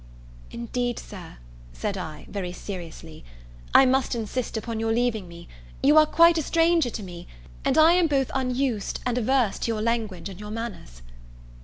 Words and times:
"Indeed, 0.49 0.97
Sir," 0.97 1.37
said 1.73 1.95
I 1.95 2.25
very 2.27 2.51
seriously, 2.53 3.23
"I 3.75 3.85
must 3.85 4.15
insist 4.15 4.57
upon 4.57 4.79
your 4.79 4.91
leaving 4.91 5.27
me; 5.27 5.47
you 5.83 5.95
are 5.95 6.07
quite 6.07 6.39
a 6.39 6.41
stranger 6.41 6.89
to 6.89 7.03
me, 7.03 7.27
and 7.63 7.77
I 7.77 7.93
am 7.93 8.07
both 8.07 8.31
unused, 8.33 8.99
and 9.05 9.15
averse 9.15 9.59
to 9.59 9.67
your 9.71 9.81
language 9.83 10.27
and 10.27 10.39
your 10.39 10.49
manners." 10.49 11.03